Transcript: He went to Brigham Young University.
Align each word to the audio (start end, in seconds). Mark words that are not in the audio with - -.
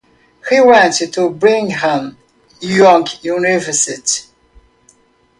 He 0.49 0.59
went 0.59 0.95
to 1.13 1.29
Brigham 1.29 2.17
Young 2.59 3.07
University. 3.21 4.23